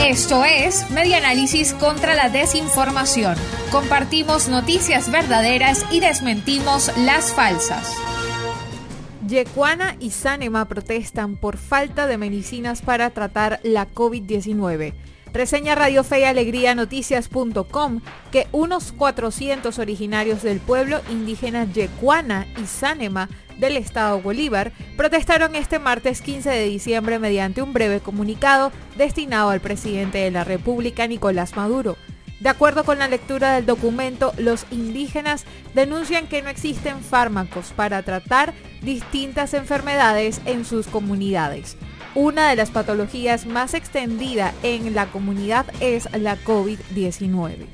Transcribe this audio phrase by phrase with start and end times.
[0.00, 3.36] Esto es Media Análisis contra la Desinformación.
[3.70, 7.94] Compartimos noticias verdaderas y desmentimos las falsas.
[9.26, 14.94] Yecuana y Sanema protestan por falta de medicinas para tratar la COVID-19.
[15.34, 22.66] Reseña Radio Fe y Alegría Noticias.com que unos 400 originarios del pueblo indígena Yecuana y
[22.66, 23.28] Sanema
[23.58, 29.58] del Estado Bolívar protestaron este martes 15 de diciembre mediante un breve comunicado destinado al
[29.58, 31.96] presidente de la República, Nicolás Maduro.
[32.38, 38.04] De acuerdo con la lectura del documento, los indígenas denuncian que no existen fármacos para
[38.04, 41.76] tratar distintas enfermedades en sus comunidades.
[42.14, 47.66] Una de las patologías más extendida en la comunidad es la COVID-19.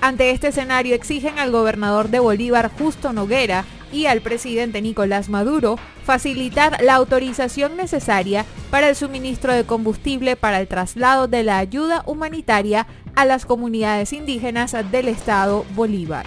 [0.00, 5.78] Ante este escenario exigen al gobernador de Bolívar, Justo Noguera, y al presidente Nicolás Maduro
[6.04, 12.02] facilitar la autorización necesaria para el suministro de combustible para el traslado de la ayuda
[12.04, 16.26] humanitaria a las comunidades indígenas del estado Bolívar.